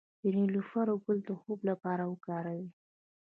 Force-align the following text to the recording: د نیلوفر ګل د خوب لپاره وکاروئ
د 0.21 0.23
نیلوفر 0.37 0.87
ګل 1.03 1.17
د 1.27 1.29
خوب 1.41 1.59
لپاره 1.69 2.03
وکاروئ 2.11 2.63